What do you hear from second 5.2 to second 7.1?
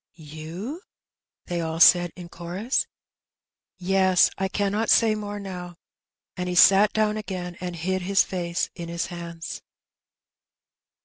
now." And he sat